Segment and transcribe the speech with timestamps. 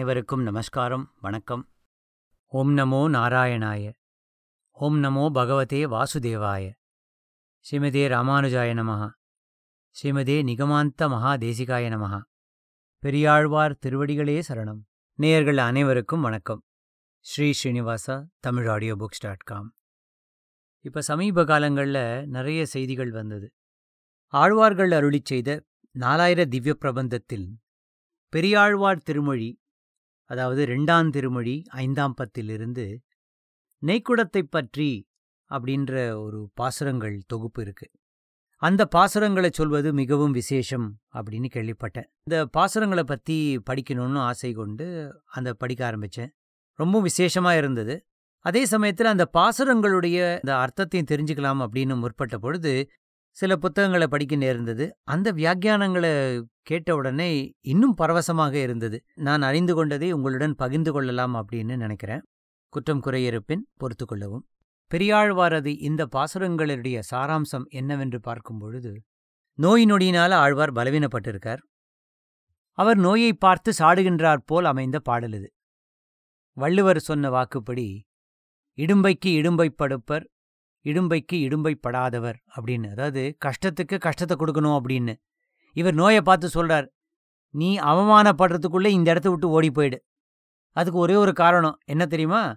[0.00, 1.12] அனைவருக்கும் நமஸ்காரம்.
[1.20, 1.68] வணக்கம்.
[2.46, 3.92] ஓம் நமோ நாராயணாய.
[4.70, 6.72] ஓம் நமோ பகவதே வாசுதேவாய.
[7.54, 9.10] ஸ்ரீமதே ராமானுஜாய நமஹ.
[9.90, 12.20] ஸ்ரீமதே நிகமாந்த மகாதேசிகாய நமஹ.
[12.98, 14.80] பெரியாழ்வார் திருவடிகளே சரணம்.
[15.14, 16.64] நேயர்கள் அனைவருக்கும் வணக்கம்.
[17.18, 19.74] Sri Srinivasa Tamil audio books dot com
[20.80, 23.52] இப்போ சமீப காலங்களில் நிறைய செய்திகள் வந்தது.
[24.26, 25.64] ஆழ்வார்கள் அருளிச் செய்த
[25.98, 27.54] நாலாயிர திவ்ய பிரபந்தத்தில்
[28.28, 29.59] பெரியாழ்வார் திருமொழி
[30.30, 32.96] அதாவது ரெண்டாம் திருமொழி ஐந்தாம் பத்திலிருந்து
[33.82, 35.08] நெய்க்குடத்தைப் பற்றி
[35.50, 37.90] அப்படின்ற ஒரு பாசுரங்கள் தொகுப்பு இருக்கு.
[38.62, 42.08] அந்த பாசுரங்களை சொல்வது மிகவும் விசேஷம் அப்படின்னு கேள்விப்பட்டேன்.
[42.22, 44.86] இந்த பாசுரங்களை பற்றி படிக்கணும்னு ஆசை கொண்டு
[45.26, 46.32] அந்த படிக்க ஆரம்பித்தேன்
[46.78, 48.04] ரொம்ப விசேஷமாக இருந்தது.
[48.44, 52.90] அதே சமயத்தில் அந்த பாசுரங்களுடைய இந்த அர்த்தத்தையும் தெரிஞ்சுக்கலாம் அப்படின்னு முற்பட்ட பொழுது
[53.36, 54.84] சில புத்தகங்களை படிக்க நேர்ந்தது.
[55.04, 56.12] அந்த வியாக்கியானங்களை
[56.62, 58.98] கேட்ட உடனே இன்னும் பரவசமாக இருந்தது.
[59.14, 62.22] நான் அறிந்து கொண்டதை உங்களுடன் பகிர்ந்து கொள்ளலாம் அப்படின்னு நினைக்கிறேன்.
[62.72, 64.44] குற்றம் குறையிருப்பின் பொறுத்து கொள்ளவும்.
[64.90, 68.92] பெரியாழ்வாரது இந்த பாசுரங்களுடைய சாராம்சம் என்னவென்று பார்க்கும் பொழுது
[69.58, 71.62] நோய் நொடியினால ஆழ்வார் பலவீனப்பட்டிருக்கார்.
[72.78, 75.48] அவர் நோயை பார்த்து சாடுகின்றார் போல் அமைந்த பாடல் இது.
[76.56, 77.86] வள்ளுவர் சொன்ன வாக்குப்படி
[78.78, 80.24] இடும்பைக்கு இடும்பை படுப்பர்
[80.84, 82.90] இடும்பைக்கு இடும்பைப்படாதவர் அப்படின்னு.
[82.90, 85.14] அதாவது கஷ்டத்துக்கு கஷ்டத்தை கொடுக்கணும் அப்படின்னு.
[85.72, 86.86] இவர் நோயை பார்த்து சொல்றார்
[87.50, 90.04] நீ அவமானப்படுறதுக்குள்ளே இந்த இடத்த விட்டு ஓடி போயிடு.
[90.70, 91.78] அதுக்கு ஒரே ஒரு காரணம்.
[91.84, 92.56] என்ன தெரியுமா?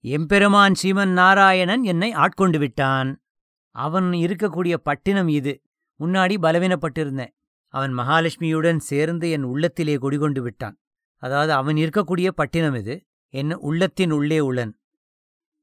[0.00, 3.22] எம்பெருமான் சீமன் நாராயணன் என்னை ஆட்கொண்டு விட்டான்.
[3.70, 5.62] அவன் இருக்கக்கூடிய பட்டினம் இது.
[6.00, 7.32] முன்னாடி பலவீனப்பட்டிருந்தேன்.
[7.74, 10.76] அவன் மகாலட்சுமியுடன் சேர்ந்து என் உள்ளத்திலே குடிகொண்டு விட்டான்.
[11.22, 13.06] அதாவது அவன் இருக்கக்கூடிய பட்டினம் இது.
[13.34, 14.72] என் உள்ளத்தின் உள்ளே உள்ளன்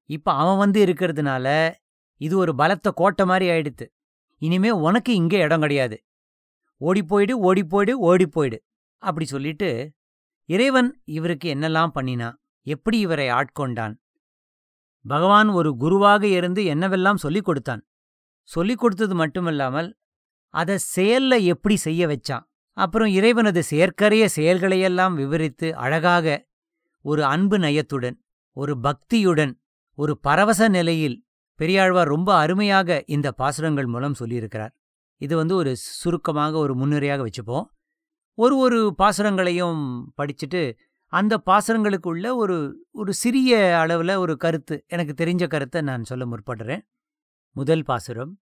[0.10, 1.74] இப்ப அவன் வந்து இருக்கிறதுனால
[2.22, 3.86] இது ஒரு பலத்த கோட்டை மாதிரி ஆயிடுத்து.
[4.42, 6.04] இனிமே உனக்கு இங்கே இடம் கிடையாது.
[6.82, 8.58] ஓடிப்போயிடு ஓடிப்போயிடு ஓடிப்போயிடு
[8.98, 9.70] அப்படி சொல்லிட்டு
[10.46, 13.94] இறைவன் இவருக்கு என்னெல்லாம் பண்ணினா எப்படி இவரை ஆட்கொண்டான்?
[15.06, 17.82] பகவான் ஒரு குருவாக இருந்து என்னவெல்லாம் சொல்லிக் கொடுத்தான்?
[18.44, 19.98] சொல்லிக் கொடுத்தது மட்டுமல்லாமல்
[20.50, 22.46] அதை செயல்ல எப்படி செய்ய வச்சான்?
[22.78, 26.46] அப்புறம் இறைவனது செயற்கரைய செயல்களையெல்லாம் விவரித்து அழகாக
[27.02, 28.18] ஒரு அன்பு நயத்துடன்
[28.58, 29.54] ஒரு பக்தியுடன்
[29.98, 31.25] ஒரு பரவச நிலையில்
[31.56, 34.70] பெரியாழ்வார் ரொம்ப அருமையாக இந்த பாசுரங்கள் மூலம் சொல்லியிருக்கிறார்.
[35.18, 37.66] இது வந்து ஒரு சுருக்கமாக ஒரு முன்னுரையாக வச்சுப்போம்.
[38.34, 45.82] ஒரு ஒரு பாசுரங்களையும் படிச்சுட்டு அந்த பாசுரங்களுக்குள்ள ஒரு ஒரு சிறிய அளவில் ஒரு கருத்து எனக்கு தெரிஞ்ச கருத்தை
[45.82, 46.82] நான் சொல்ல முற்படுறேன்.
[47.52, 48.40] முதல் பாசுரம்.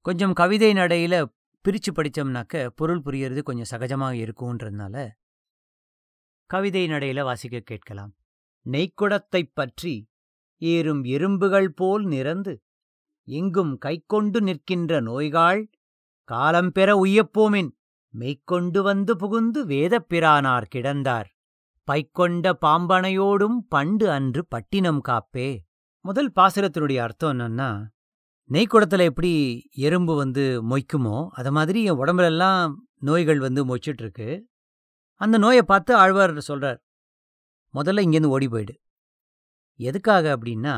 [0.00, 5.08] கொஞ்சம் கவிதை நடையில் பிரித்து படித்தோம்னாக்க பொருள் புரியறது கொஞ்சம் சகஜமாக இருக்கும்ன்றதுனால
[6.46, 8.14] கவிதை நடையில் வாசிக்க கேட்கலாம்.
[8.70, 10.12] நெய்க்குடத்தைப் பற்றி
[10.72, 12.54] ஏறும் எறும்புகள் போல் நிறந்து
[13.28, 15.62] எங்கும் கைக்கொண்டு நிற்கின்ற நோய்காள்
[16.28, 17.70] காலம்பெற உய்யப்போமின்
[18.14, 21.28] மெய்க்கொண்டு வந்து புகுந்து வேதப்பிரானார் கிடந்தார்.
[21.88, 25.48] பைக்கொண்ட பாம்பனையோடும் பண்டு அன்று பட்டினம் காப்பே.
[26.04, 27.70] முதல் பாசுரத்தினுடைய அர்த்தம் என்னன்னா
[28.50, 29.32] நெய்க்குடத்துல எப்படி
[29.86, 32.72] எறும்பு வந்து மொய்க்குமோ அது மாதிரி என் உடம்புலெல்லாம்
[33.08, 34.28] நோய்கள் வந்து மொய்ச்சிட்டு இருக்கு
[35.20, 36.80] அந்த நோயை பார்த்து ஆழ்வார் சொல்றார்
[37.74, 38.74] முதல்ல இங்கேருந்து ஓடி போயிடு.
[39.80, 40.74] எதுக்காக அப்படின்னா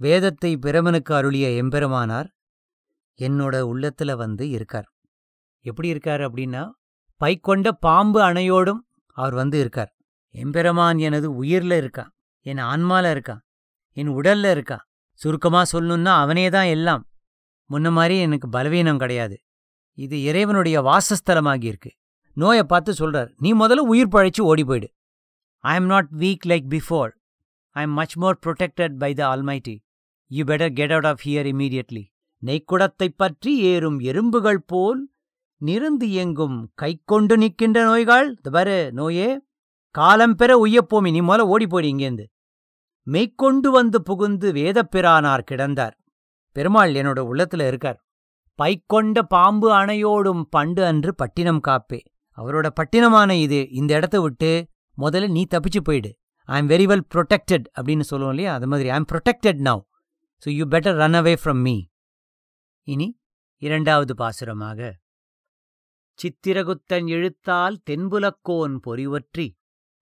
[0.00, 2.28] வேதத்தை பிரமனுக்கு அருளிய எம்பெருமானார்
[3.18, 4.88] என்னோட உள்ளத்துல வந்து இருக்கார்.
[5.64, 6.62] எப்படி இருக்கார் அப்படின்னா
[7.20, 8.80] பைக்கொண்ட பாம்பு அணையோடும்
[9.16, 9.92] அவர் வந்து இருக்கார்.
[10.34, 12.10] எம்பெருமான் எனது உயிர்ல இருக்கான்
[12.46, 13.42] என் ஆன்மால இருக்கான்
[13.96, 14.84] என் உடல்ல இருக்கான்
[15.20, 17.02] சுருக்கமா சொல்லணும்னா அவனே தான் எல்லாம்.
[17.70, 19.36] முன்ன மாதிரி எனக்கு பலவீனம் கிடையாது.
[19.98, 21.90] இது இறைவனுடைய வாசஸ்தலமாகி இருக்கு.
[22.36, 24.88] நோயை பார்த்து சொல்றார் நீ முதல்ல உயிர் பழைச்சு ஓடி போயிடு.
[25.64, 27.12] I am not weak like before
[27.72, 29.78] I am much more protected by the almighty
[30.26, 32.04] you better get out of here immediately
[32.46, 35.10] நெய்க்குடத்தைப் பற்றி ஏறும் எறும்புகள் போல்
[35.56, 38.38] நிறந்து எங்கும் கைக்கொண்டு நிற்கின்ற நோய்கள்.
[38.42, 39.40] பாரு நோயே.
[39.90, 42.24] காலம் பெற உய்யப்போமி நீ முதல்ல ஓடி போயிடு இங்கேந்து.
[43.10, 45.92] மெய்க்கொண்டு வந்து புகுந்து வேதப்பிரானார் கிடந்தார்.
[46.52, 48.04] பெருமாள் என்னோட உள்ளத்துல இருக்கார்.
[48.62, 52.00] பைக்கொண்ட பாம்பு அணையோடும் பண்டு அன்று பட்டினம் காப்பே.
[52.36, 54.66] அவரோட பட்டினமான இது இந்த இடத்த விட்டு
[54.98, 56.16] முதல்ல நீ தப்பிச்சு போயிடு.
[56.52, 58.52] I am very well protected அப்படின்னு சொல்லுவோம் இல்லையா?
[58.58, 59.82] அது மாதிரி I am protected now
[60.42, 61.76] so you better run away from me
[62.88, 63.08] இனி
[63.62, 64.80] இரண்டாவது பாசுரமாக.
[66.18, 69.46] சித்திரகுத்தன் இழுத்தால் தென்புலக்கோன் பொறிவற்றி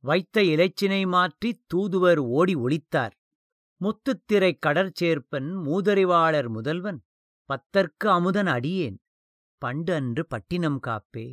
[0.05, 3.15] வைத்த இலைச்சினை மாற்றி தூதுவர் ஓடி ஒளித்தார்.
[3.81, 6.99] முத்துத்திரை கடற்சேர்ப்பன் மூதறிவாளர் முதல்வன்
[7.51, 8.99] பத்தற்கு அமுதன் அடியேன்
[9.63, 11.27] பண்டு அன்று பட்டினம் காப்பே.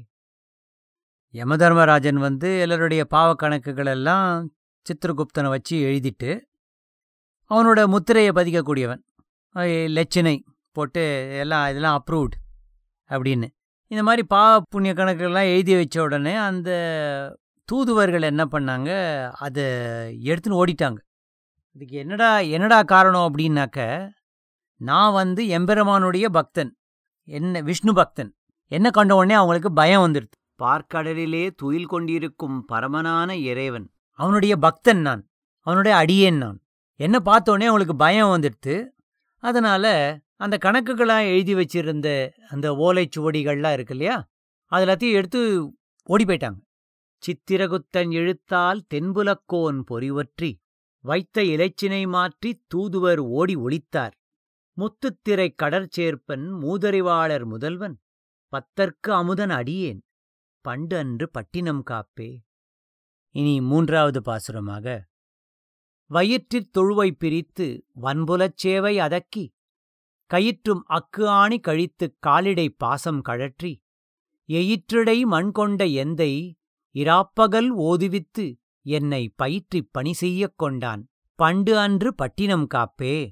[1.33, 4.45] யமதர்மராஜன் வந்து எல்லாருடைய பாவக்கணக்குகளெல்லாம்
[4.87, 6.31] சித்திரகுப்தனை வச்சு எழுதிட்டு
[7.51, 9.01] அவனோட முத்திரையை பதிக்கக்கூடியவன்.
[9.97, 10.35] லட்சணை
[10.75, 11.03] போட்டு
[11.43, 12.37] எல்லாம் இதெல்லாம் அப்ரூவ்டு
[13.09, 13.47] அப்படின்னு.
[13.91, 16.69] இந்த மாதிரி பாவ புண்ணிய கணக்குகள்லாம் எழுதி வச்ச உடனே அந்த
[17.69, 18.89] தூதுவர்கள் என்ன பண்ணாங்க?
[19.45, 19.63] அதை
[20.29, 20.99] எடுத்துன்னு ஓடிட்டாங்க.
[21.75, 23.79] இதுக்கு என்னடா என்னடா காரணம் அப்படின்னாக்க
[24.81, 26.71] நான் வந்து எம்பெருமானுடைய பக்தன்.
[27.27, 28.31] என்ன விஷ்ணு பக்தன்.
[28.71, 33.87] என்ன கண்ட உடனே அவங்களுக்கு பயம் வந்துடுது பார்க்கடலிலே துயில் கொண்டிருக்கும் பரமனான இறைவன்.
[34.19, 35.23] அவனுடைய பக்தன் நான்
[35.67, 36.59] அவனுடைய அடியேன் நான்.
[36.99, 38.75] என்ன பார்த்தோன்னே உடனே அவங்களுக்கு பயம் வந்துடுது
[39.43, 39.85] அதனால
[40.35, 42.07] அந்த கணக்குகளாக எழுதி வச்சிருந்த
[42.49, 44.17] அந்த ஓலைச்சுவடிகள்லாம் இருக்கு இல்லையா?
[44.71, 45.41] அது எல்லாத்தையும் எடுத்து
[46.05, 46.59] ஓடி போயிட்டாங்க.
[47.23, 50.51] சித்திரகுத்தன் இழுத்தால் தென்புலக்கோன் பொறிவற்றி
[51.03, 54.15] வைத்த இலைச்சினை மாற்றி தூதுவர் ஓடி ஒளித்தார்.
[54.77, 57.95] முத்துத்திரை கடற்சேர்ப்பன் மூதறிவாளர் முதல்வன்
[58.53, 60.01] பத்தற்கு அமுதன் அடியேன்.
[60.65, 62.29] பண்டு அன்று பட்டினம் காப்பே.
[63.29, 64.99] இனி மூன்றாவது பாசுரமாக
[66.09, 69.45] வயிற்றிற் தொழுவை பிரித்து வன்புலச் சேவை அதக்கி
[70.33, 73.83] கயிற்றும் அக்கு ஆணி கழித்துக் காலிடை பாசம் கழற்றி
[74.47, 76.53] எயிற்றிடை மண் கொண்ட எந்தை
[76.93, 81.07] இராப்பகல் ஓதுவித்து என்னை பயிற்றிப் பணி செய்யக் கொண்டான்.
[81.35, 83.29] பண்டு அன்று பட்டினம் காப்பே.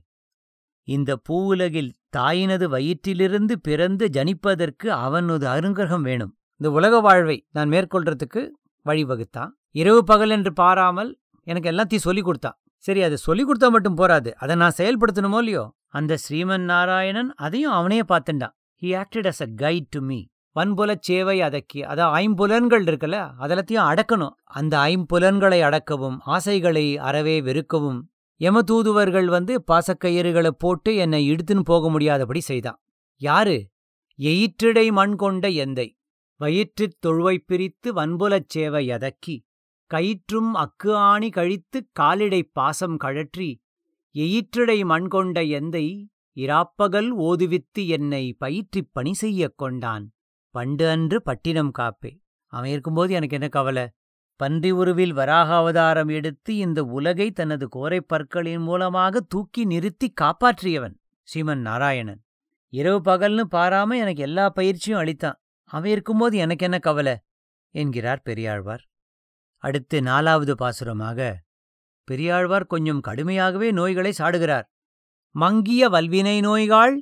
[0.87, 6.37] இந்த பூவுலகில் தாயினது வயிற்றிலிருந்து பிறந்து ஜனிப்பதற்கு அவனது அருங்கிரகம் வேணும்.
[6.55, 8.49] இந்த உலக வாழ்வை நான் மேற்கொள்றதுக்கு
[8.85, 9.49] வழிவகுத்தான்.
[9.75, 11.09] இரவு பகல் என்று பாராமல்
[11.47, 14.29] எனக்கு எல்லாத்தையும் சொல்லிக் கொடுத்தான் சரி அதை சொல்லிக் கொடுத்தா மட்டும் போராது.
[14.35, 15.63] அதை நான் செயல்படுத்தணுமோ இல்லையோ?
[15.87, 20.19] அந்த ஸ்ரீமன் நாராயணன் அதையும் அவனே பார்த்துண்டான் he acted as a guide to me
[20.55, 24.33] வன்புலச் சேவை அதக்கி அதான் ஐம்புலன்கள் இருக்குல்ல அதெல்லாத்தையும் அடக்கணும்.
[24.51, 27.99] அந்த ஐம்புலன்களை அடக்கவும் ஆசைகளை அறவே வெறுக்கவும்
[28.41, 32.79] யமதூதுவர்கள் வந்து பாசக்கயிறுகளை போட்டு என்னை இடுத்துன்னு போக முடியாதபடி செய்தான்.
[33.21, 33.57] யாரு?
[34.19, 35.87] எயிற்றிடை மண் கொண்ட எந்தை.
[36.39, 39.35] வயிற்றுத் தொழுவை பிரித்து வன்புலச் சேவை அதக்கி
[39.93, 43.63] கயிற்றும் அக்கு ஆணி கழித்துக் காலிடை பாசம் கழற்றி
[44.13, 50.13] எயிற்றிடை மண் கொண்ட எந்தை இராப்பகல் ஓதுவித்து என்னை பயிற்றிப் பணி செய்யக் கொண்டான்.
[50.49, 52.21] பண்டு அன்று பட்டினம் காப்பே.
[52.45, 53.89] அவன் இருக்கும்போது எனக்கு என்ன கவலை?
[54.35, 60.95] பன்றி உருவில் வராக அவதாரம் எடுத்து இந்த உலகை தனது கோரைப் பற்களின் மூலமாக தூக்கி நிறுத்தி காப்பாற்றியவன்
[61.33, 62.23] ஸ்ரீமன் நாராயணன்.
[62.69, 65.35] இரவு பகல்னு பாராம எனக்கு எல்லா பயிற்சியும் அளித்தான்.
[65.63, 67.17] அவன் இருக்கும்போது எனக்கு என்ன கவலை?
[67.69, 68.87] என்கிறார் பெரியாழ்வார்.
[69.65, 71.19] அடுத்து நாலாவது பாசுரமாக
[72.07, 74.65] பெரியாழ்வார் கொஞ்சம் கடுமையாகவே நோய்களை சாடுகிறார்.
[75.35, 76.95] மங்கிய வல்வினை நோய்காள்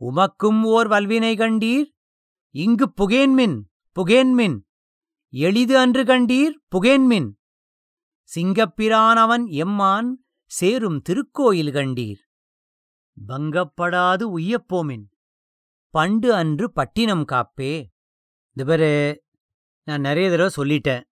[0.00, 1.88] உமக்கும் ஓர் வல்வினை கண்டீர்.
[2.54, 3.56] இங்கு புகேன்மின்
[3.96, 4.56] புகேன்மின்.
[5.32, 7.28] எளிது அன்று கண்டீர் புகேன்மின்.
[8.34, 10.10] சிங்கப்பிரானவன் எம்மான்
[10.50, 12.20] சேரும் திருக்கோயில் கண்டீர்.
[13.28, 15.06] பங்கப்படாது உய்யப்போமின்.
[15.94, 17.74] பண்டு அன்று பட்டினம் காப்பே.
[18.56, 18.92] இதுபரு
[19.84, 21.08] நான் நிறைய தடவை சொல்லிட்டேன்.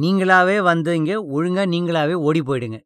[0.00, 0.92] நீங்களாவே வந்து
[1.38, 2.80] ஒழுங்கா நீங்களாவே ஓடி போயிடுங்க.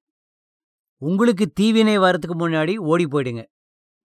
[0.98, 3.44] உங்களுக்கு தீவினை வரத்துக்கு முன்னாடி ஓடி போயிடுங்க.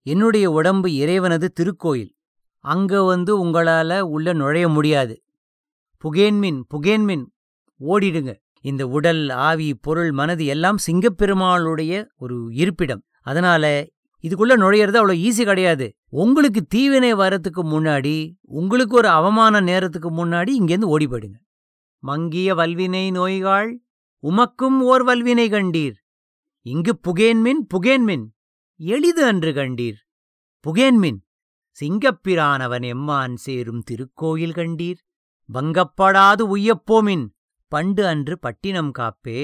[0.02, 2.12] என்னுடைய உடம்பு இறைவனது திருக்கோயில்.
[2.60, 5.22] அங்க வந்து உங்களால உள்ள நுழைய முடியாது.
[6.04, 7.26] புகேன்மின் புகேன்மின்
[7.80, 8.34] ஓடிடுங்க.
[8.62, 13.04] இந்த உடல் ஆவி பொருள் மனது எல்லாம் சிங்கப்பெருமாளுடைய ஒரு இருப்பிடம்.
[13.22, 13.86] அதனால
[14.24, 15.94] இதுக்குள்ள நுழையிறது அவ்வளோ ஈஸி கிடையாது.
[16.10, 21.38] உங்களுக்கு தீவினை வரத்துக்கு முன்னாடி உங்களுக்கு ஒரு அவமான நேரத்துக்கு முன்னாடி இங்கேருந்து ஓடி போயிடுங்க.
[22.04, 23.72] மங்கிய வல்வினை நோய்காள்
[24.24, 25.98] உமக்கும் ஓர் வல்வினை கண்டீர்.
[26.66, 28.26] இங்கு புகேன்மின் புகேன்மின்
[28.80, 30.00] எளிது அன்று கண்டீர்.
[30.66, 31.20] புகேன்மின்
[31.78, 35.00] சிங்கப்பிரானவன் எம்மான் சேரும் திருக்கோயில் கண்டீர்.
[35.50, 37.26] வங்கப்படாது உய்யப்போமின்
[37.72, 39.42] பண்டு அன்று பட்டினம் காப்பே.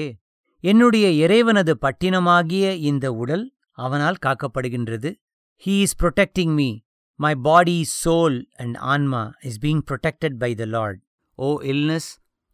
[0.64, 3.46] என்னுடைய இறைவனது பட்டினமாகிய இந்த உடல்
[3.78, 5.10] அவனால் காக்கப்படுகின்றது.
[5.62, 6.70] He is protecting me
[7.20, 11.00] my body soul and ஆன்மா is being protected by the Lord
[11.38, 12.08] oh illness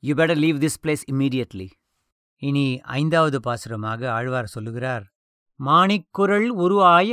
[0.04, 1.66] you better leave this place immediately
[2.42, 5.04] இனி ஐந்தாவது பாசுரமாக ஆழ்வார் சொல்லுகிறார்
[5.60, 7.10] மாணிக்குரல் உருவாய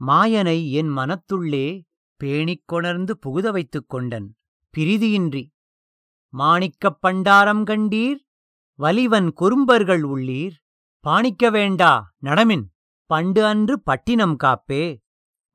[0.00, 1.66] மாயனை என் மனத்துள்ளே
[2.20, 4.28] பேணிக் கொணர்ந்து புகுத வைத்துக் கொண்டன்
[4.74, 5.42] பிரிதியின்றி.
[6.32, 8.20] மாணிக்கப் பண்டாரம் கண்டீர்
[8.78, 10.56] வலிவன் குறும்பர்கள் உள்ளீர்
[11.04, 12.66] பாணிக்க வேண்டா நடமின்
[13.10, 14.84] பண்டு அன்று பட்டினம் காப்பே.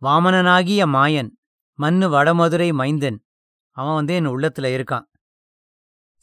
[0.02, 1.32] வாமனனாகிய மாயன்
[1.80, 3.20] மன்னு வடமதுரை மைந்தன்.
[3.78, 5.08] அவன் வந்து என் உள்ளத்துல இருக்கான்.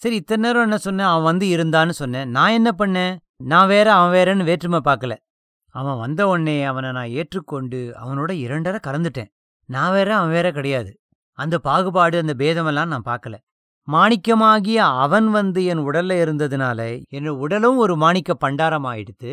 [0.01, 3.15] சரி இத்தனை நேரம் என்ன சொன்னேன் அவன் வந்து இருந்தான்னு சொன்னேன் நான் என்ன பண்ணேன்
[3.53, 5.15] நான் வேற அவன் வேறன்னு வேற்றுமை பார்க்கல.
[5.75, 9.31] அவன் வந்த உடனே அவனை நான் ஏற்றுக்கொண்டு அவனோட இரண்டரை கலந்துட்டேன்
[9.69, 10.91] நான் வேற அவன் வேற கிடையாது.
[11.39, 13.35] அந்த பாகுபாடு அந்த பேதமெல்லாம் நான் பார்க்கல.
[13.89, 19.33] மாணிக்கமாகிய அவன் வந்து என் உடல்ல இருந்ததுனால என் உடலும் ஒரு மாணிக்க பண்டாரம் ஆயிடுத்து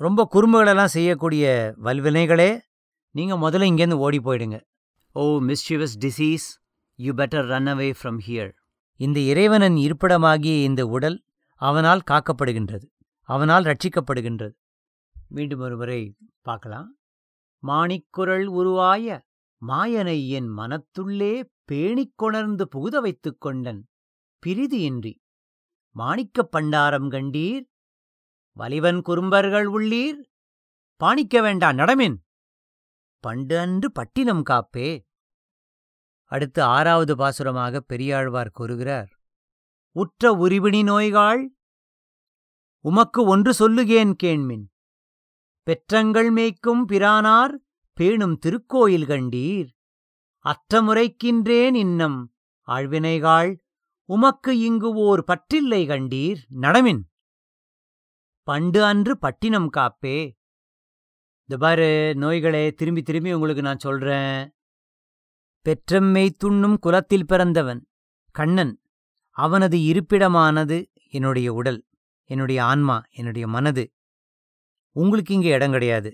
[0.00, 1.44] ரொம்ப குறும்புகளெல்லாம் செய்யக்கூடிய
[1.86, 2.50] வல்வினைகளே
[3.14, 4.56] நீங்க முதல்ல இங்கேருந்து ஓடி போயிடுங்க.
[5.16, 6.46] ஓ mischievous disease
[6.98, 8.52] you better run away from here
[8.96, 11.24] இந்த இறைவனின் இருப்பிடமாகிய இந்த உடல்
[11.54, 12.84] அவனால் காக்கப்படுகின்றது
[13.22, 14.54] அவனால் ரட்சிக்கப்படுகின்றது.
[15.28, 16.96] மீண்டும் ஒருமுறை பார்க்கலாம்.
[17.66, 19.24] மாணிக்குரல் உருவாய
[19.66, 23.88] மாயனை என் மனத்துள்ளே பேணிக் கொணர்ந்து புகுத வைத்துக் கொண்டன்
[24.46, 25.14] பிரிதியின்றி.
[25.96, 27.64] மாணிக்கப் பண்டாரம் கண்டீர்
[28.52, 30.30] வலிவன் குறும்பர்கள் உள்ளீர்
[30.96, 32.16] பாணிக்க வேண்டா நடமின்.
[33.20, 35.05] பண்டு அன்று பட்டினம் காப்பே
[36.26, 39.10] அடுத்து ஆறாவது பாசுரமாக பெரியாழ்வார் கூறுகிறார்
[39.90, 41.42] உற்ற உரிவினி நோய்காள்
[42.80, 44.64] உமக்கு ஒன்று சொல்லுகேன் கேண்மின்.
[45.62, 47.54] பெற்றங்கள் மேய்க்கும் பிரானார்
[47.92, 49.68] பேணும் திருக்கோயில் கண்டீர்.
[50.44, 52.34] அற்றமுறைக்கின்றேன் இன்னம்
[52.66, 53.56] ஆழ்வினைகாள்
[54.04, 56.36] உமக்கு இங்கு ஓர் பற்றில்லை கண்டீர்.
[56.60, 57.02] நடமின்.
[58.42, 60.18] பண்டு அன்று பட்டினம் காப்பே.
[61.40, 64.55] இந்த பாரு நோய்களே திரும்பி திரும்பி உங்களுக்கு நான் சொல்றேன்.
[65.66, 67.80] பெற்றம்மை துண்ணும் குலத்தில் பிறந்தவன்.
[68.34, 68.80] கண்ணன்
[69.36, 70.76] அவனது இருப்பிடமானது
[71.10, 71.84] என்னுடைய உடல்
[72.30, 73.84] என்னுடைய ஆன்மா என்னுடைய மனது.
[74.96, 76.10] உங்களுக்கு இங்க இடம் கிடையாது.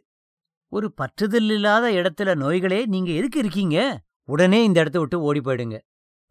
[0.68, 4.04] ஒரு பற்றுதல் இல்லாத இடத்துல நோய்களே நீங்க எதுக்கு இருக்கீங்க?
[4.25, 5.78] உடனே இந்த இடத்த விட்டு ஓடி போயிடுங்க.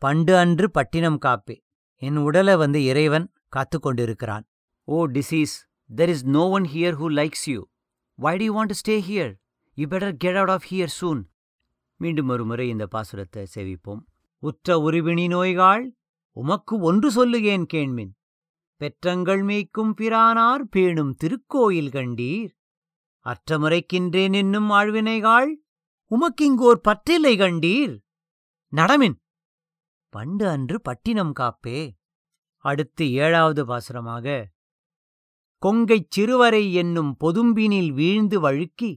[0.02, 1.58] பண்டு அன்று பட்டினம் காப்பே.
[2.02, 4.46] என் உடலை வந்து இறைவன் காத்து கொண்டிருக்கிறான்.
[4.84, 5.56] ஓ disease
[5.96, 7.62] there is no one here who likes you
[8.14, 9.34] why do want stay here
[9.74, 11.22] you better get out of here soon
[12.02, 14.02] மீண்டும் ஒருமுறை இந்த பாசுரத்தை சேவிப்போம்.
[14.44, 15.84] உற்ற உருவினி நோய்காள்
[16.32, 18.14] உமக்கு ஒன்று சொல்லுகேன் கேண்மின்.
[18.76, 22.52] பெற்றங்கள் மேய்க்கும் பிரானார் பேணும் திருக்கோயில் கண்டீர்.
[23.26, 25.52] அற்றமுறைக்கின்றேன் என்னும் ஆழ்வினைகாள்
[26.10, 27.96] உமக்கிங்கோர் பற்றில்லை கண்டீர்.
[28.76, 29.18] நடமின்.
[30.10, 31.80] பண்டு அன்று பட்டினம் காப்பே.
[32.58, 34.46] அடுத்து ஏழாவது பாசுரமாக
[35.62, 38.92] கொங்கைச் சிறுவரை என்னும் பொதும்பினில் வீழ்ந்து வழுக்கி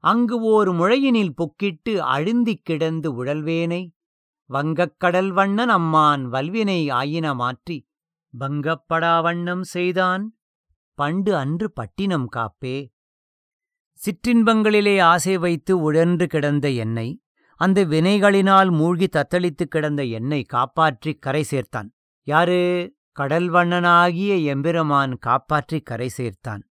[0.00, 3.96] அங்கு ஓர் முழையினில் பொக்கிட்டு அழுந்திக் கிடந்து உழல்வேனை
[4.50, 7.88] வங்கக்கடல் வண்ணன் அம்மான் வல்வினை ஆயின மாற்றி
[8.38, 10.38] பங்கப்படா வண்ணம் செய்தான்
[10.94, 12.92] பண்டு அன்று பட்டினம் காப்பே.
[13.98, 17.22] சிற்றின்பங்களிலே ஆசை வைத்து உழன்று கிடந்த என்னை
[17.56, 21.88] அந்த வினைகளினால் மூழ்கி தத்தளித்துக் கிடந்த என்னை காப்பாற்றிக் கரை சேர்த்தான்.
[22.22, 22.96] யாரு?
[23.18, 26.67] கடல்வண்ணனாகிய எம்பெருமான் காப்பாற்றிக் கரை சேர்த்தான்.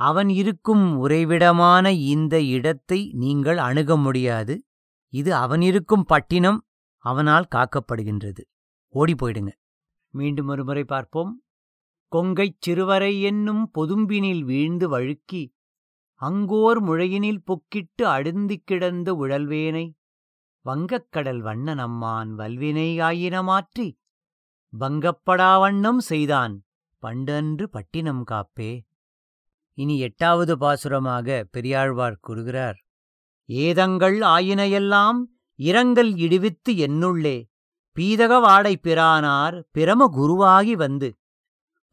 [0.00, 4.54] அவன் இருக்கும் உறைவிடமான இந்த இடத்தை நீங்கள் அணுக முடியாது.
[5.12, 6.60] இது அவன் இருக்கும் பட்டினம்
[7.04, 8.42] அவனால் காக்கப்படுகின்றது.
[8.94, 9.52] ஓடி போயிடுங்க
[10.14, 11.32] மீண்டும் ஒருமுறை பார்ப்போம்.
[12.12, 15.42] கொங்கைச் சிறுவரை என்னும் பொதும்பினில் வீழ்ந்து வழுக்கி
[16.20, 19.86] அங்கோர் முழையினில் பொக்கிட்டு அழுந்திக் கிடந்த உழல்வேனை
[20.64, 23.88] வங்கக்கடல் வண்ணன் அம்மான் வல்வினை ஆயின மாற்றி
[24.72, 26.54] பங்கப்படா வண்ணம் செய்தான்
[27.02, 28.70] பண்டன்று பட்டினம் காப்பே.
[29.76, 32.78] இனி எட்டாவது பாசுரமாக பெரியாழ்வார் கூறுகிறார்
[33.48, 35.20] ஏதங்கள் ஆயினையெல்லாம்
[35.58, 37.36] இரங்கல் இடுவித்து என்னுள்ளே
[37.96, 41.08] பீதக வாடை பிரானார் பிரம குருவாகி வந்து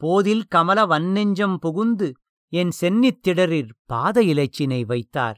[0.02, 2.08] போதில் கமல வன்னெஞ்சம் புகுந்து
[2.54, 5.38] என் சென்னித் திடரிற் பாத இலைச்சினை வைத்தார்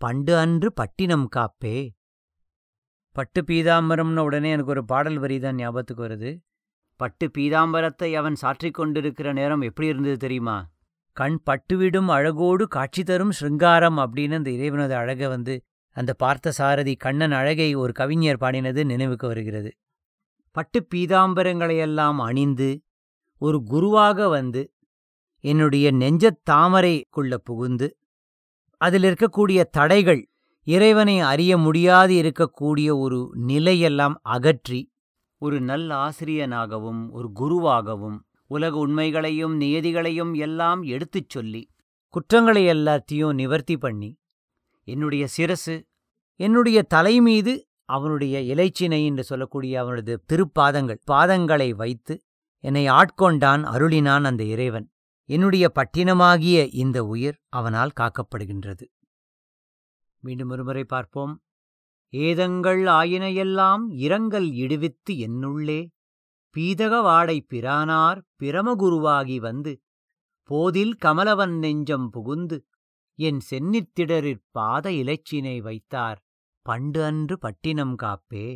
[0.00, 1.74] பண்டு அன்று பட்டினம் காப்பே.
[3.16, 6.30] பட்டு பீதாம்பரம்னு உடனே எனக்கு ஒரு பாடல் வரிதான் ஞாபகத்துக்கு வருது.
[7.00, 10.56] பட்டு பீதாம்பரத்தை அவன் சாற்றிக் கொண்டிருக்கிற நேரம் எப்படி இருந்தது தெரியுமா?
[11.16, 15.54] கண் பட்டுவிடும் அழகோடு காட்சி தரும் ஸ்ருங்காரம் அப்படின்னு அந்த இறைவனது அழகை வந்து
[15.96, 19.70] அந்த பார்த்த சாரதி கண்ணன் அழகை ஒரு கவிஞர் பாடினது நினைவுக்கு வருகிறது.
[20.56, 22.70] பட்டு பீதாம்பரங்களையெல்லாம் அணிந்து
[23.42, 24.62] ஒரு குருவாக வந்து
[25.44, 27.88] என்னுடைய நெஞ்சத் தாமரைக்குள்ள புகுந்து
[28.80, 30.22] அதில் இருக்கக்கூடிய தடைகள்
[30.66, 34.80] இறைவனை அறிய முடியாது இருக்கக்கூடிய ஒரு நிலையெல்லாம் அகற்றி
[35.42, 38.18] ஒரு நல்ல ஆசிரியனாகவும் ஒரு குருவாகவும்
[38.50, 41.62] உலக உண்மைகளையும் நியதிகளையும் எல்லாம் எடுத்துச் சொல்லி
[42.14, 44.10] குற்றங்களை எல்லாத்தையும் நிவர்த்தி பண்ணி
[44.88, 45.76] என்னுடைய சிரசு
[46.40, 47.52] என்னுடைய தலை மீது
[47.88, 52.14] அவனுடைய இலைச்சினை என்று சொல்லக்கூடிய அவனது திருப்பாதங்கள் பாதங்களை வைத்து
[52.64, 54.86] என்னை ஆட்கொண்டான் அருளினான் அந்த இறைவன்.
[55.28, 58.86] என்னுடைய பட்டினமாகிய இந்த உயிர் அவனால் காக்கப்படுகின்றது.
[60.22, 61.34] மீண்டும் ஒருமுறை பார்ப்போம்.
[62.12, 65.80] ஏதங்கள் ஆயினையெல்லாம் இரங்கல் இடுவித்து என்னுள்ளே
[66.56, 69.72] பீதக வாடை பிரானார் பிரமகுருவாகி வந்து
[70.50, 72.58] போதில் கமலவன் நெஞ்சம் புகுந்து
[73.18, 76.18] என் சென்னித்திடரிற் பாத இலச்சினை வைத்தார்
[76.66, 78.46] பண்டு அன்று பட்டினம் காப்பே.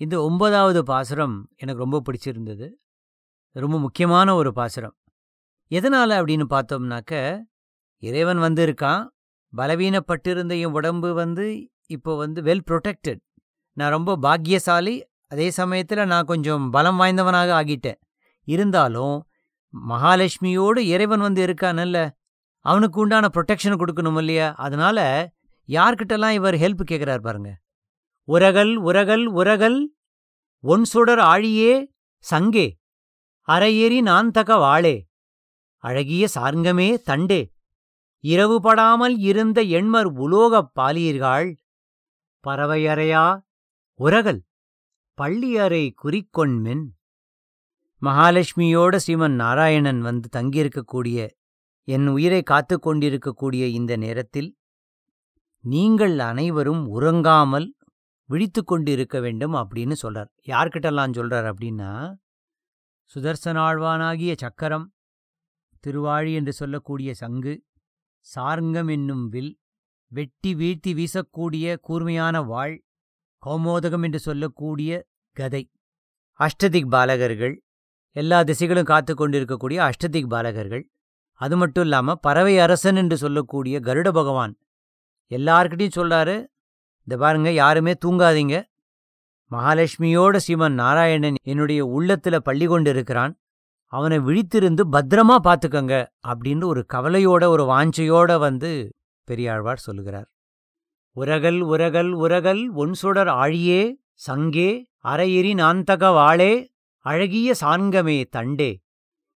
[0.00, 2.66] இந்த ஒன்பதாவது பாசுரம் எனக்கு ரொம்ப பிடிச்சிருந்தது.
[3.56, 4.96] ரொம்ப முக்கியமான ஒரு பாசுரம்.
[5.70, 7.12] எதனால அப்படின்னு பார்த்தோம்னாக்க
[8.02, 9.04] இறைவன் வந்து இருக்கான்
[9.52, 11.46] பலவீனப்பட்டிருந்த என் உடம்பு வந்து
[11.86, 13.22] இப்போ வந்து வெல் ப்ரொடெக்டட்
[13.76, 14.94] நான் ரொம்ப பாக்கியசாலி
[15.30, 17.98] அதே சமயத்தில் நான் கொஞ்சம் பலம் வாய்ந்தவனாக ஆகிட்டேன்.
[18.48, 19.26] இருந்தாலும்
[19.88, 21.98] மகாலட்சுமியோடு இறைவன் வந்து இருக்கானல்ல
[22.64, 24.54] அவனுக்கு உண்டான ப்ரொடெக்ஷன் கொடுக்கணும் இல்லையா?
[24.56, 24.98] அதனால
[25.68, 27.50] யார்கிட்டலாம் இவர் ஹெல்ப் கேட்குறார் பாருங்க.
[28.28, 29.78] உரகல் உரகல் உரகல்
[30.64, 31.72] ஒன் சுடர் ஆழியே
[32.24, 32.68] சங்கே
[33.48, 34.96] அரையேறி நான் தக வாழே
[35.84, 37.42] அழகிய சார்ங்கமே தண்டே
[38.24, 41.48] இரவுபடாமல் இருந்த எண்மர் உலோகப் பாலியர்கள்
[42.44, 43.26] பறவையறையா
[44.00, 44.40] உரகல்.
[45.18, 46.88] பள்ளியறை குறிக்கொண்மென்
[48.02, 51.28] மகாலட்சுமியோட ஸ்ரீமன் நாராயணன் வந்து தங்கியிருக்கக்கூடிய
[51.84, 54.56] என் உயிரை காத்து கொண்டிருக்கக்கூடிய இந்த நேரத்தில்
[55.60, 57.74] நீங்கள் அனைவரும் உறங்காமல்
[58.24, 60.28] விழித்து கொண்டிருக்க வேண்டும் அப்படின்னு சொல்றார்.
[60.46, 62.14] யார்கிட்டலாம் சொல்றார் அப்படின்னா
[63.14, 64.94] சுதர்சனாழ்வானாகிய சக்கரம்
[65.80, 67.64] திருவாழி என்று சொல்லக்கூடிய சங்கு
[68.20, 69.58] சார்ங்கம் என்னும் வில்
[70.06, 72.85] வெட்டி வீழ்த்தி வீசக்கூடிய கூர்மையான வாள்
[73.46, 74.90] கௌமோதகம் என்று சொல்லக்கூடிய
[75.36, 75.62] கதை.
[76.40, 77.54] அஷ்டதிக் பாலகர்கள்
[78.16, 80.84] எல்லா திசைகளும் காத்து கொண்டிருக்கக்கூடிய அஷ்டதிக் பாலகர்கள்
[81.40, 84.54] அது மட்டும் இல்லாமல் பறவை அரசன் என்று சொல்லக்கூடிய கருட பகவான்.
[85.30, 86.36] எல்லார்கிட்டையும் சொல்றாரு
[87.06, 88.56] இந்த பாருங்க யாருமே தூங்காதீங்க.
[89.50, 93.34] மகாலட்சுமியோட சிவன் நாராயணன் என்னுடைய உள்ளத்துல பள்ளி கொண்டு இருக்கிறான்
[93.92, 95.94] அவனை விழித்திருந்து பத்திரமா பார்த்துக்கங்க
[96.28, 98.70] அப்படின்னு ஒரு கவலையோட ஒரு வாஞ்சையோட வந்து
[99.28, 100.28] பெரியாழ்வார் சொல்லுகிறார்.
[101.16, 103.82] உரகல் உரகல் உரகல் ஒன்சுடர் ஆழியே
[104.26, 104.70] சங்கே
[105.04, 106.52] அரையெறி நாந்தக வாளே
[107.04, 108.70] அழகிய சான்கமே தண்டே.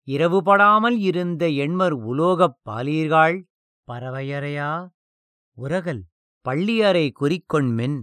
[0.09, 3.37] இரவுபடாமல் இருந்த எண்மர் உலோகப் பாலீர்காள்
[3.89, 4.71] பறவையறையா?
[5.57, 6.03] உரகல்
[6.47, 7.99] பள்ளியறை குறிக்கொண்மென்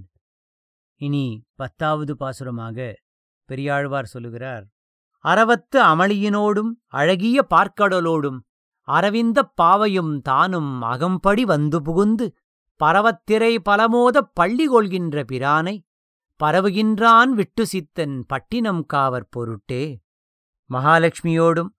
[1.01, 1.25] இனி
[1.55, 2.77] பத்தாவது பாசுரமாக
[3.49, 4.65] பெரியாழ்வார் சொல்லுகிறார்
[5.25, 8.39] அறவத்து அமளியினோடும் அழகிய பார்க்கடலோடும்
[8.87, 12.25] அரவிந்தப் பாவையும் தானும் அகம்படி வந்து புகுந்து
[12.83, 15.75] பரவத்திரை பலமோதப் பள்ளி கொள்கின்ற பிரானை
[16.39, 19.83] பரவுகின்றான் விட்டு சித்தன் பட்டினம் காவற் பொருட்டே.
[20.69, 21.69] மகாலட்சுமியோடும்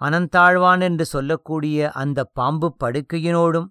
[0.00, 3.68] அனந்தாழ்வான் என்று சொல்லக்கூடிய அந்த பாம்பு படுக்கையினோடும்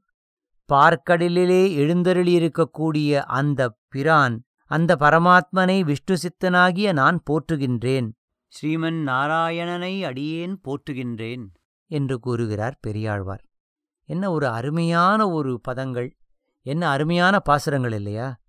[0.70, 4.36] பார்க்கடலிலே எழுந்தருளியிருக்கக்கூடிய அந்த பிரான்
[4.72, 8.08] அந்த பரமாத்மனை விஷ்ணு சித்தனாகிய நான் போற்றுகின்றேன்.
[8.54, 11.46] ஸ்ரீமன் நாராயணனை அடியேன் போற்றுகின்றேன்
[11.92, 13.44] என்று கூறுகிறார் பெரியாழ்வார்.
[14.10, 16.10] என்ன ஒரு அருமையான ஒரு பதங்கள்.
[16.66, 18.40] என்ன அருமையான பாசுரங்கள் இல்லையா?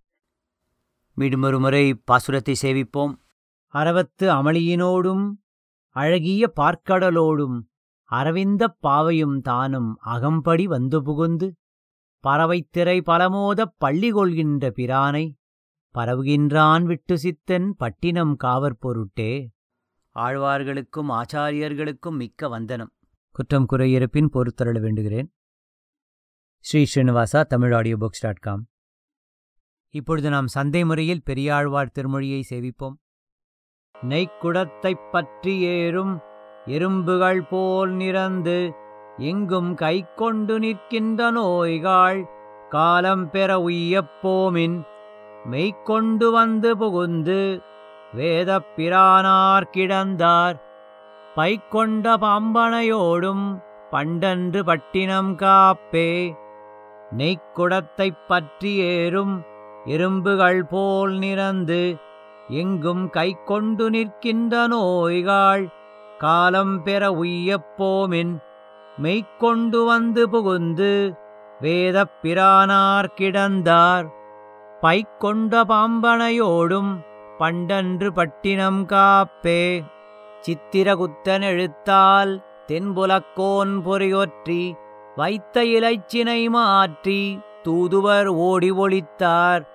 [1.15, 3.15] மீண்டும் முறை பாசுரத்தை சேவிப்போம்.
[3.75, 5.33] அறவத்து அமளியினோடும்
[5.89, 7.63] அழகிய பார்க்கடலோடும்
[8.11, 11.57] அரவிந்தப் பாவையும் தானும் அகம்படி வந்து புகுந்து
[12.29, 15.35] பறவைத்திரை பலமோதப் பள்ளி கொள்கின்ற பிரானை
[15.95, 19.49] பரவுகின்றான் விட்டு சித்தன் பட்டினம் காவற்பொருட்டே
[20.15, 22.93] ஆழ்வார்களுக்கும் ஆச்சாரியர்களுக்கும் மிக்க வந்தனம்.
[23.31, 25.34] குற்றம் குறையிருப்பின் பொறுத்தருள வேண்டுகிறேன்.
[26.65, 28.67] Sri Srinivasa Tamil audio books dot com
[29.91, 32.95] இப்பொழுது நாம் சந்தை முறையில் பெரியாழ்வார் திருமொழியை சேவிப்போம்.
[34.03, 36.21] நெய்க்குடத்தைப் பற்றி ஏறும்
[36.67, 38.73] எறும்புகள் போல் நிறந்து
[39.17, 42.27] எங்கும் கை கொண்டு நிற்கின்ற நோய்கள்
[42.69, 44.83] காலம் பெற உய்யப்போமின்
[45.51, 47.61] மெய்க்கொண்டு வந்து புகுந்து
[48.13, 50.61] வேதப் பிரானார் கிடந்தார்.
[51.37, 56.43] பைக்கொண்ட பாம்பனையோடும் பண்டன்று பட்டினம் காப்பே
[57.17, 59.43] நெய்க்குடத்தைப் பற்றி ஏறும்
[59.85, 61.97] எறும்புகள் போல் நிறந்து
[62.49, 65.69] எங்கும் கை கொண்டு நிற்கின்ற நோய்கள்
[66.19, 68.37] காலம் பெற உய்யப்போமின்
[69.03, 71.15] மெய்க்கொண்டு வந்து புகுந்து
[71.61, 74.09] வேதப் பிரானார் கிடந்தார்.
[74.81, 77.01] பைக்கொண்ட பாம்பனையோடும்
[77.39, 79.85] பண்டன்று பட்டினம் காப்பே.
[80.41, 84.75] சித்திரகுத்தன் எழுத்தால் தென்புலக்கோன் பொறியொற்றி
[85.17, 89.67] வைத்த இலைச்சினை மாற்றி தூதுவர் ஓடி ஒளித்தார்.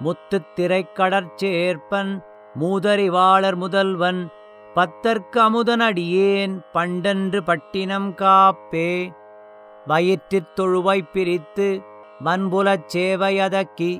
[0.00, 2.22] முத்துத் திரைக்கடற்சேர்ப்பன்
[2.60, 4.28] மூதறிவாளர் முதல்வன்
[4.74, 9.14] பத்தற்கு அமுதனடியேன் பண்டன்று பட்டினம் காப்பே.
[9.88, 11.82] வயிற்றிற் தொழுவைப் பிரித்து
[12.24, 13.98] வன்புலச் சேவையதக்கி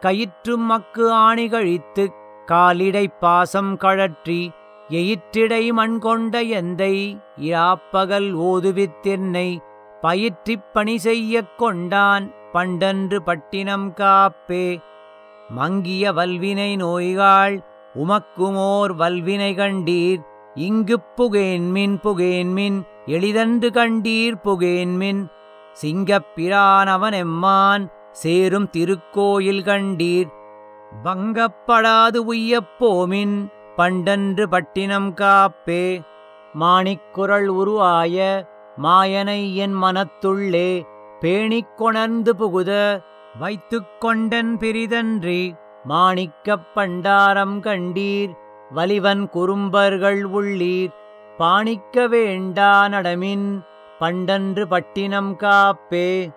[0.00, 2.12] கயிற்றும் மக்கு ஆணி கழித்து
[2.46, 4.50] காலிடை பாசம் கழற்றி
[4.88, 9.58] எயிற்றிடை மண்கொண்ட எந்தை இராப்பகல் ஓதுவித்தென்னை
[10.04, 12.32] பயிற்றிப் பணி செய்யக் கொண்டான்.
[12.52, 14.82] பண்டன்று பட்டினம் காப்பே.
[15.48, 17.64] மங்கிய வல்வினை நோய்காள்
[17.94, 20.22] உமக்குமோர் வல்வினை கண்டீர்.
[20.54, 25.26] இங்குப் புகேன்மின் புகேன்மின் எளிதன்று கண்டீர் புகேன்மின்.
[25.82, 30.28] சிங்கப்பிரானவன் எம்மான் சேரும் திருக்கோயில் கண்டீர்.
[31.04, 36.00] வங்கப்படாது உய்யப்போமின் பண்டன்று பட்டினம் காப்பே.
[36.60, 38.48] மாணிக்குரல் உருவாய
[38.82, 40.86] மாயனை என் மனத்துள்ளே
[41.20, 43.02] பேணிக் கொணர்ந்து புகுத
[43.38, 45.54] வைத்துக் கொண்டன் பிரிதன்றி
[45.88, 48.30] மாணிக்கப் பண்டாரம் கண்டீர்
[48.74, 50.92] வலிவன் குறும்பர்கள் உள்ளீர்
[51.36, 53.60] பாணிக்க வேண்டா நடமின்
[54.00, 56.30] பண்டன்று பட்டினம் காப்பே.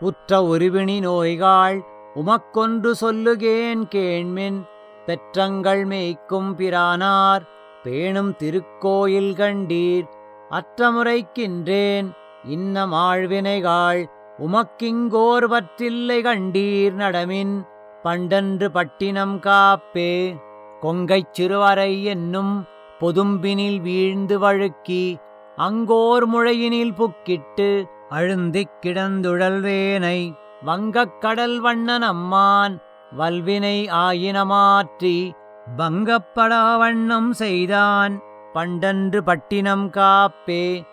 [0.00, 1.80] உற்ற உருவினி நோய்காள்
[2.14, 4.62] உமக்கொன்று சொல்லுகேன் கேண்மின்
[5.06, 7.42] பெற்றங்கள் மேய்க்கும் பிரானார்
[7.82, 10.06] பேணும் திருக்கோயில் கண்டீர்
[10.50, 12.12] அற்றமுறைக்கின்றேன்.
[12.44, 14.06] இன்ன மாழ்வினைகாள்
[14.38, 17.66] உமக்கிங்கோர்வற்றில்லை கண்டீர் நடமின்
[18.02, 20.36] பண்டன்று பட்டினம் காப்பே.
[20.80, 22.64] கொங்கைச் சிறுவரை என்னும்
[23.00, 25.16] பொதும்பினில் வீழ்ந்து வழுக்கி
[25.56, 30.32] அங்கோர் முழையினில் புக்கிட்டு அழுந்திக் கிடந்துழல்வேனை
[30.62, 32.78] வங்கக் கடல் வண்ணன் அம்மான்
[33.18, 35.30] வல்வினை ஆயினமாற்றி
[35.76, 38.20] பங்கப்படா வண்ணம் செய்தான்.
[38.56, 40.86] பண்டன்று பட்டினம் காப்பே.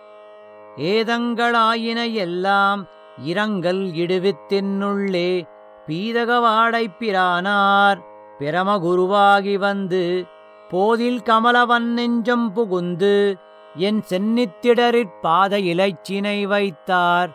[0.76, 5.48] ஏதங்களாயின எல்லாம் இரங்கல் இடுவித்தின்னுள்ளே.
[5.86, 8.02] பீதகவாடைப் பிரானார்
[8.38, 10.24] பிரமகுருவாகி வந்து
[10.68, 13.36] போதில் கமலவன் நெஞ்சம் புகுந்து
[13.74, 17.30] என் சென்னித்திடரிற் பாத இலைச்சினை வைத்தார்.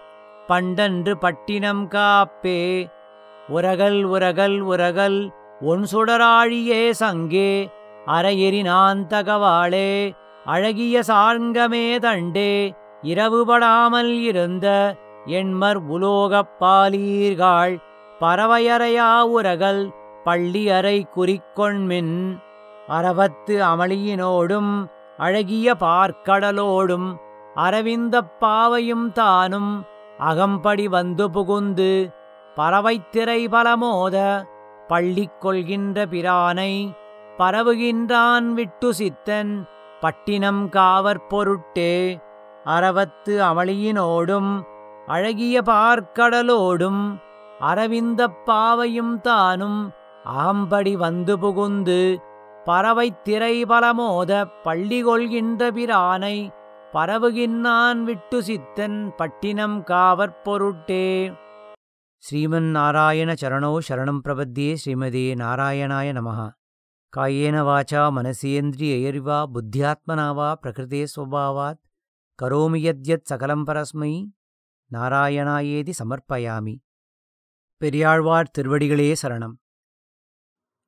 [0.48, 2.92] பண்டன்று பட்டினம் காப்பே.
[3.48, 10.12] உரகல் உரகல் உரகல் ஒன் சுடராழியே சங்கே அரையெறி நாந்தகவாளே
[10.45, 12.52] அழகிய சார்ங்கமே தண்டே
[13.04, 14.67] இரவுபடாமல் இருந்த
[15.32, 17.75] எண்மர் உலோகப் பாலீர்காள்
[18.21, 19.84] பறவையறையா உரகல்
[20.23, 22.15] பள்ளியறை குறிக்கொண்மின்
[22.88, 24.71] அரவத்து அமளியினோடும்
[25.17, 27.10] அழகிய பார்க்கடலோடும்
[27.56, 29.71] அரவிந்தப் பாவையும் தானும்
[30.19, 31.91] அகம்படி வந்து புகுந்து
[32.58, 34.17] பறவைத்திரை பலமோத
[34.88, 36.73] பள்ளிக் கொள்கின்ற பிரானை
[37.39, 39.54] பரவுகின்றான் விட்டு சித்தன்
[40.02, 41.28] பட்டினம் காவற்
[42.66, 44.64] அறவத்து அமளியினோடும்
[45.08, 47.18] அழகிய பார்க்கடலோடும்
[47.60, 49.92] அரவிந்த பாவையும் தானும்
[50.26, 52.20] அகம்படி வந்து புகுந்து
[52.66, 56.50] பறவைத் திரை பலமோத பள்ளி கொள்கின்ற பிரானை
[56.94, 61.34] பரவுகின்றான் விட்டு சித்தன் பட்டினம் காவற் பொருட்டே.
[62.24, 66.48] ஸ்ரீமன் நாராயண சரணோ சரணம் பிரபத்தியே ஸ்ரீமதி நாராயணாய நமகா
[67.17, 71.80] காயேன வாச்சா மனசேந்திரியைர்வா புத்தியாத்மனாவா பிரகிருதே ஸ்வபாவாத்
[72.43, 74.28] கரோமி யத்யத் சகலம் பரஸ்மை
[74.91, 76.76] நாராயணாயேதி சமர்ப்பயாமி
[77.78, 79.56] பெரியாழ்வார் திருவடிகளே சரணம்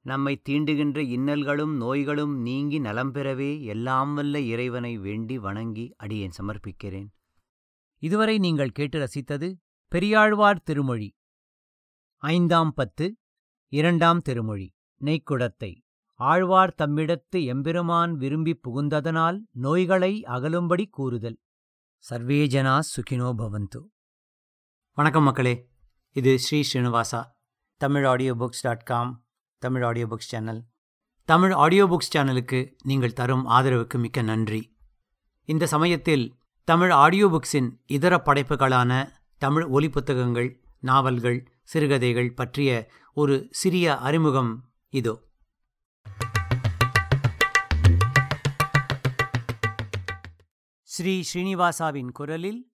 [0.02, 7.08] நம்மை தீண்டுகின்ற இன்னல்களும் நோய்களும் நீங்கி நலம் பெறவே எல்லாம் வல்ல இறைவனை வேண்டி வணங்கி அடியேன் சமர்ப்பிக்கிறேன்.
[7.98, 9.54] இதுவரை நீங்கள் கேட்டு ரசித்தது
[9.88, 11.16] பெரியாழ்வார் திருமொழி.
[12.16, 13.18] ஐந்தாம் பத்து
[13.68, 15.82] இரண்டாம் திருமொழி நெய்க்குடத்தை
[16.22, 21.40] ஆழ்வார் தம்மிடத்து எம்பெருமான் விரும்பிப் புகுந்ததனால் நோய்களை அகலும்படி கூறுதல்.
[21.98, 23.86] சர்வே ஜனா சுகினோ பவந்து.
[24.94, 25.70] வணக்கம் மக்களே.
[26.12, 27.24] இது Sri Srinivasa.
[27.78, 29.26] Tamil audio books dot com
[29.58, 30.64] Tamil audio books channel
[31.24, 34.78] Tamil audio books சேனலுக்கு நீங்கள் தரும் ஆதரவுக்கு மிக்க நன்றி.
[35.46, 43.98] இந்த சமயத்தில் தமிழ் ஆடியோ புக்ஸின் இதர படைப்புகளான தமிழ் ஒலி புத்தகங்கள் நாவல்கள் சிறுகதைகள் பற்றிய ஒரு சிறிய
[43.98, 45.31] அறிமுகம் இதோ.
[50.94, 52.72] ஸ்ரீ ஸ்ரீனிவாசாவின் குரலில்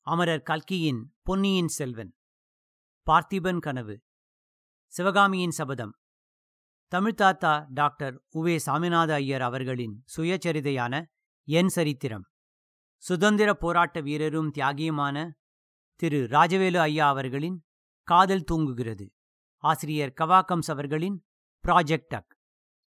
[0.00, 2.14] அமரர் கல்கியின் பொன்னியின் செல்வன்.
[3.06, 4.00] பார்த்திபன் கனவு.
[4.86, 5.92] சிவகாமியின் சபதம்.
[6.92, 11.04] தமிழ்தாத்தா டாக்டர் உவே சாமிநாத ஐயர் அவர்களின் சுயச்சரிதையான
[11.44, 12.24] என் சரித்திரம்.
[12.96, 15.30] சுதந்திர போராட்ட வீரரும் தியாகியுமான
[15.94, 17.64] திரு ராஜவேலு ஐயா அவர்களின்
[18.02, 19.10] காதல் தூங்குகிறது.
[19.56, 21.26] ஆசிரியர் கவாக்கம்ஸ் அவர்களின்
[21.68, 22.38] ப்ராஜெக்ட் டக்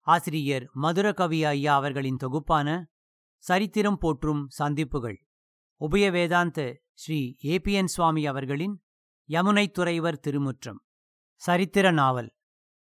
[0.08, 2.91] ஆசிரியர் மதுரகவி ஐயா அவர்களின் தொகுப்பான
[3.42, 5.26] சரித்திரம் போற்றும் சந்திப்புகள்.
[5.80, 8.84] உபய வேதாந்த ஸ்ரீ ஏபிஎன் சுவாமி அவர்களின்
[9.30, 10.84] யமுனை துறைவர் திருமுற்றம்.
[11.36, 12.36] சரித்திர நாவல்.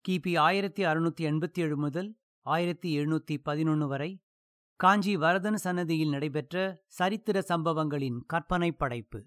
[0.07, 4.23] கிபி ஆயிரத்தி அறுநூத்தி எண்பத்தி ஏழு முதல் ஆயிரத்தி எழுநூத்தி பதினொன்று வரை
[4.75, 9.25] காஞ்சி வரதன் சன்னதியில் நடைபெற்ற சரித்திர சம்பவங்களின் கற்பனை படைப்பு.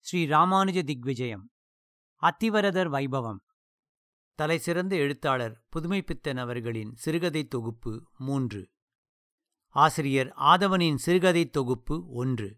[0.00, 1.50] ஸ்ரீ ராமானுஜ திக்விஜயம்.
[2.22, 3.40] அத்திவரதர் வைபவம்.
[4.34, 8.72] தலை சிறந்த எழுத்தாளர் புதுமைப்பித்தன் அவர்களின் சிறுகதை தொகுப்பு மூன்று.
[9.74, 12.48] ஆசிரியர் ஆதவனின் சிறுகதை தொகுப்பு ஒன்று.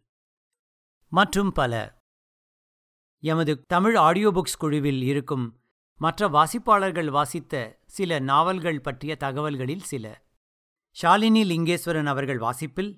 [1.12, 1.72] மற்றும் பல.
[3.22, 5.60] எமது தமிழ் ஆடியோ புக்ஸ் குழுவில் இருக்கும்
[6.00, 7.54] மற்ற வாசிப்பாளர்கள் வாசித்த
[7.86, 10.24] சில நாவல்கள் பற்றிய தகவல்களில் சில.
[10.96, 12.92] ஷாலினி லிங்கேஸ்வரன் அவர்கள் வாசிப்பில்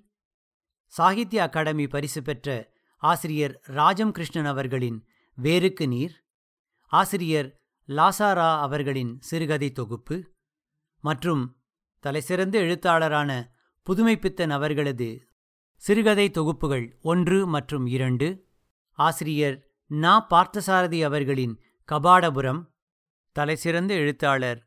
[0.87, 2.49] சாகித்ய அகாடமி பரிசு பெற்ற
[3.03, 4.99] ஆசிரியர் ராஜம் கிருஷ்ணன் அவர்களின்
[5.39, 6.15] வேருக்கு நீர்
[6.93, 7.49] ஆசிரியர்
[7.89, 10.17] லாசாரா அவர்களின் சிறுகதை தொகுப்பு
[11.05, 11.45] மற்றும்
[12.05, 13.31] தலைசிறந்த எழுத்தாளரான
[13.87, 15.09] புதுமைப்பித்தன் அவர்களது
[15.77, 18.29] சிறுகதை தொகுப்புகள் ஒன்று மற்றும் இரண்டு.
[18.99, 20.27] ஆசிரியர் நா.
[20.31, 21.55] பார்த்தசாரதி அவர்களின்
[21.89, 22.61] கபாடபுரம்.
[23.33, 24.61] தலைசிறந்த எழுத்தாளர்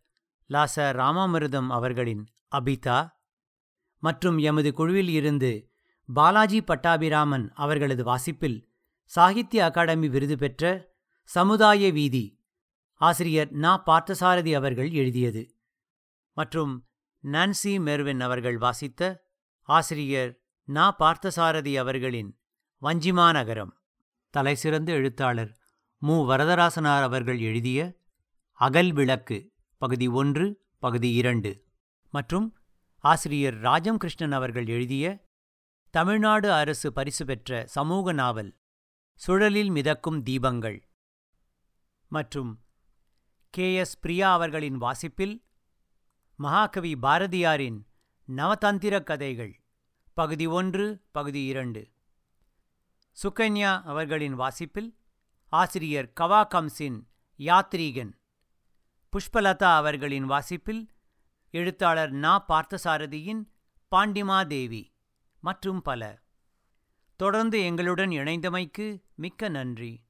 [0.50, 3.00] லாச ராமாமிருதம் அவர்களின் அபிதா.
[4.00, 5.52] மற்றும் எமது குழுவில் இருந்து
[6.10, 8.58] பாலாஜி பட்டாபிராமன் அவர்களது வாசிப்பில்
[9.06, 10.94] சாகித்ய அகாடமி விருது பெற்ற
[11.24, 12.26] சமுதாய வீதி
[13.02, 13.84] ஆசிரியர் நா.
[13.86, 15.44] பார்த்தசாரதி அவர்கள் எழுதியது.
[16.38, 16.74] மற்றும்
[17.24, 19.30] நான்சி மெர்வின் அவர்கள் வாசித்த
[19.62, 22.40] ஆசிரியர் நா பார்த்தசாரதி அவர்களின்
[22.82, 23.78] வஞ்சிமா நகரம்.
[24.30, 25.58] தலைசிறந்த எழுத்தாளர்
[25.98, 26.32] மு.
[26.32, 27.96] வரதராசனார் அவர்கள் எழுதிய
[28.52, 31.64] அகல் விளக்கு பகுதி ஒன்று பகுதி இரண்டு.
[32.10, 32.58] மற்றும்
[32.98, 35.28] ஆசிரியர் ராஜம் கிருஷ்ணன் அவர்கள் எழுதிய
[35.90, 38.58] தமிழ்நாடு அரசு பரிசு பெற்ற சமூக நாவல்
[39.28, 40.80] சுழலில் மிதக்கும் தீபங்கள்.
[42.08, 42.64] மற்றும்
[43.50, 43.76] கே.
[43.76, 44.00] எஸ்.
[44.00, 45.46] பிரியா அவர்களின் வாசிப்பில்
[46.42, 47.86] மகாகவி பாரதியாரின்
[48.36, 49.64] நவதந்திர கதைகள்
[50.14, 51.92] பகுதி ஒன்று பகுதி இரண்டு.
[53.24, 54.98] சுகன்யா அவர்களின் வாசிப்பில்
[55.48, 57.04] ஆசிரியர் கவா கம்சின்
[57.38, 58.12] யாத்ரீகன்.
[59.10, 60.90] புஷ்பலதா அவர்களின் வாசிப்பில்
[61.52, 62.46] எழுத்தாளர் நா.
[62.48, 63.46] பார்த்தசாரதியின்
[63.96, 64.88] பாண்டிமாதேவி
[65.40, 66.22] மற்றும் பல.
[67.16, 70.04] தொடர்ந்து எங்களுடன் இணைந்தமைக்கு மிக்க நன்றி.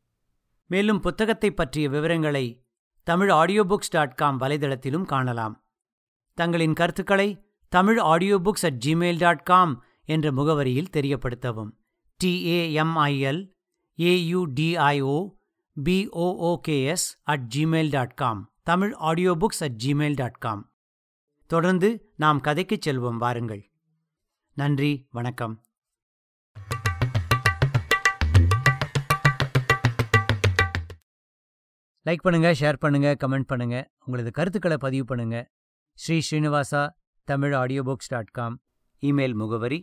[0.67, 2.65] மேலும் புத்தகத்தைப் பற்றிய விவரங்களை
[3.04, 5.61] Tamil audio books dot com வலைதளத்திலும் காணலாம்.
[6.38, 11.72] தங்களின் கருத்துக்களை Tamil audio books at Gmail dot com என்ற முகவரியில் தெரியப்படுத்தவும்.
[12.20, 13.41] T A M I L
[13.98, 15.17] A U D I O
[15.84, 20.72] B O O K S at Gmail dot com Tamil audio books at Gmail dot com
[21.48, 23.17] தொடர்ந்து நாம் கதைக்குச் செல்வோம்.
[23.17, 23.72] வாருங்கள்.
[24.58, 25.08] நன்றி.
[25.12, 25.56] வணக்கம்.
[32.06, 35.46] Like பண்ணுங்கள் ஷேர் பண்ணுங்கள் கமெண்ட் பண்ணுங்கள் உங்களது கருத்துக்களை பதிவு பண்ணுங்கள்
[35.93, 36.89] Sri Srinivasa
[37.27, 38.56] Tamil audio books dot com
[39.01, 39.77] email முகவரி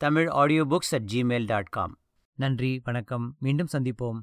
[0.00, 1.94] Tamil audio books at Gmail dot com
[2.38, 3.26] நன்றி வணக்கம்.
[3.38, 4.20] மீண்டும் சந்திப்போம்.